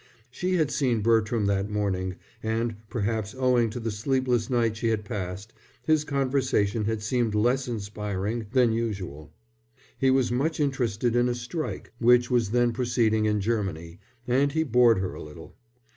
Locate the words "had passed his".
4.87-6.03